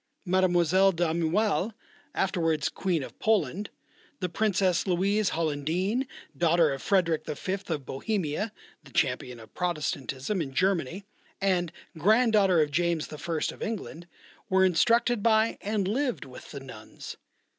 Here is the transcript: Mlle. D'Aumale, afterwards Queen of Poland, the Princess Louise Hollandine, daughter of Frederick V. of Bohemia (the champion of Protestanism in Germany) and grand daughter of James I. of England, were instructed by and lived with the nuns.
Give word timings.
Mlle. 0.25 0.91
D'Aumale, 0.93 1.73
afterwards 2.15 2.69
Queen 2.69 3.03
of 3.03 3.19
Poland, 3.19 3.69
the 4.19 4.29
Princess 4.29 4.87
Louise 4.87 5.29
Hollandine, 5.29 6.07
daughter 6.35 6.73
of 6.73 6.81
Frederick 6.81 7.23
V. 7.27 7.51
of 7.71 7.85
Bohemia 7.85 8.51
(the 8.83 8.89
champion 8.91 9.39
of 9.39 9.53
Protestanism 9.53 10.41
in 10.41 10.55
Germany) 10.55 11.05
and 11.39 11.71
grand 11.95 12.33
daughter 12.33 12.63
of 12.63 12.71
James 12.71 13.13
I. 13.13 13.41
of 13.53 13.61
England, 13.61 14.07
were 14.49 14.65
instructed 14.65 15.21
by 15.21 15.59
and 15.61 15.87
lived 15.87 16.25
with 16.25 16.49
the 16.49 16.61
nuns. 16.61 17.17